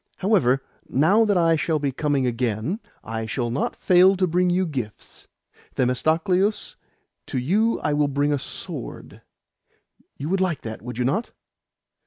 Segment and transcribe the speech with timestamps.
[0.17, 4.65] However, now that I shall be coming again, I will not fail to bring you
[4.65, 5.27] gifts.
[5.75, 6.75] Themistocleus,
[7.27, 9.21] to you I will bring a sword.
[10.17, 11.33] You would like that, would you not?"